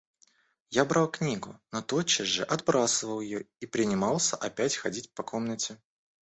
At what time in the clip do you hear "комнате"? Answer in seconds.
5.21-5.79